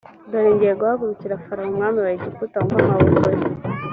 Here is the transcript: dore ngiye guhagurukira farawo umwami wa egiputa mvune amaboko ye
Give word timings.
dore 0.29 0.49
ngiye 0.53 0.73
guhagurukira 0.79 1.41
farawo 1.45 1.69
umwami 1.71 1.99
wa 2.05 2.11
egiputa 2.17 2.57
mvune 2.63 2.83
amaboko 2.85 3.25
ye 3.35 3.43